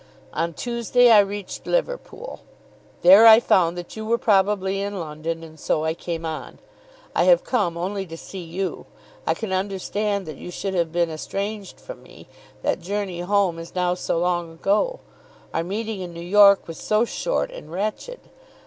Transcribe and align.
On 0.33 0.51
Tuesday 0.51 1.11
I 1.11 1.19
reached 1.19 1.67
Liverpool. 1.67 2.39
There 3.03 3.27
I 3.27 3.39
found 3.39 3.77
that 3.77 3.95
you 3.95 4.03
were 4.03 4.17
probably 4.17 4.81
in 4.81 4.99
London, 4.99 5.43
and 5.43 5.59
so 5.59 5.83
I 5.85 5.93
came 5.93 6.25
on. 6.25 6.57
I 7.15 7.25
have 7.25 7.43
come 7.43 7.77
only 7.77 8.07
to 8.07 8.17
see 8.17 8.41
you. 8.41 8.87
I 9.27 9.35
can 9.35 9.53
understand 9.53 10.25
that 10.25 10.37
you 10.37 10.49
should 10.49 10.73
have 10.73 10.91
been 10.91 11.11
estranged 11.11 11.79
from 11.79 12.01
me. 12.01 12.27
That 12.63 12.81
journey 12.81 13.19
home 13.19 13.59
is 13.59 13.75
now 13.75 13.93
so 13.93 14.17
long 14.17 14.53
ago! 14.53 15.01
Our 15.53 15.63
meeting 15.63 16.01
in 16.01 16.15
New 16.15 16.19
York 16.25 16.67
was 16.67 16.79
so 16.79 17.05
short 17.05 17.51
and 17.51 17.71
wretched. 17.71 18.21